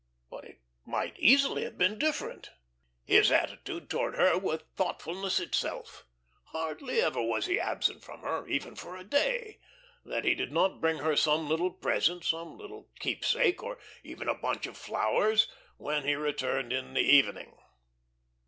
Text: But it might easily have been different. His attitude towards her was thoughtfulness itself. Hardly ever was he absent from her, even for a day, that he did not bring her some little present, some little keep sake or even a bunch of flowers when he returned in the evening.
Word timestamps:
But 0.31 0.45
it 0.45 0.61
might 0.83 1.15
easily 1.19 1.63
have 1.63 1.77
been 1.77 1.99
different. 1.99 2.49
His 3.05 3.31
attitude 3.31 3.87
towards 3.87 4.17
her 4.17 4.35
was 4.35 4.61
thoughtfulness 4.75 5.39
itself. 5.39 6.07
Hardly 6.45 6.99
ever 7.01 7.21
was 7.21 7.45
he 7.45 7.59
absent 7.59 8.03
from 8.03 8.21
her, 8.21 8.47
even 8.47 8.73
for 8.73 8.97
a 8.97 9.03
day, 9.03 9.59
that 10.03 10.25
he 10.25 10.33
did 10.33 10.51
not 10.51 10.81
bring 10.81 10.97
her 10.97 11.15
some 11.15 11.47
little 11.47 11.69
present, 11.69 12.23
some 12.23 12.57
little 12.57 12.89
keep 12.99 13.23
sake 13.23 13.61
or 13.61 13.77
even 14.03 14.27
a 14.27 14.33
bunch 14.33 14.65
of 14.65 14.75
flowers 14.75 15.47
when 15.77 16.03
he 16.03 16.15
returned 16.15 16.73
in 16.73 16.95
the 16.95 17.01
evening. 17.01 17.55